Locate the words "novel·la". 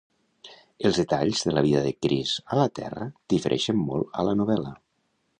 4.41-4.73